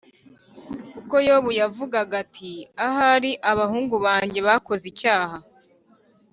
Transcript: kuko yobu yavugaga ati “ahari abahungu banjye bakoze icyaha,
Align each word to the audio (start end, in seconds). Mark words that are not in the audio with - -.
kuko 0.93 1.15
yobu 1.27 1.49
yavugaga 1.61 2.13
ati 2.23 2.51
“ahari 2.87 3.31
abahungu 3.51 3.95
banjye 4.05 4.39
bakoze 4.47 4.83
icyaha, 4.91 5.37